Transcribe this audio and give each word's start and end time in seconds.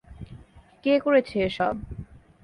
কে 0.83 0.93
করেছে 0.99 1.35
এসব? 1.47 1.75